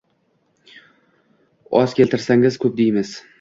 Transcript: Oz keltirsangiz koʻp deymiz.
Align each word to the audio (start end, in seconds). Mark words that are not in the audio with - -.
Oz 1.81 1.93
keltirsangiz 2.01 2.59
koʻp 2.65 2.75
deymiz. 2.81 3.15